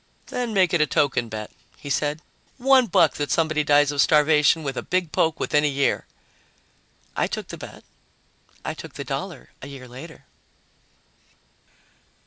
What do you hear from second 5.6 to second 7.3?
a year." I